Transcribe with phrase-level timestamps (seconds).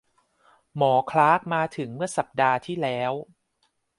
[0.77, 3.11] หมอคลาร์กมาถึงเมื่อสัปดาห์ที่แล้ว